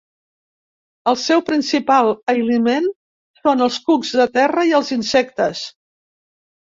[1.11, 2.89] El seu principal aliment
[3.43, 5.63] són els cucs de terra i els insectes.